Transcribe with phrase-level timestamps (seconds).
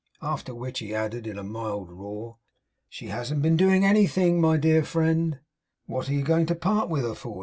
[0.23, 2.39] After which he added, in a mild roar:
[2.89, 5.37] 'She hasn't been doing anything, my dear friend.'
[5.85, 7.39] 'What are you going to part with her for?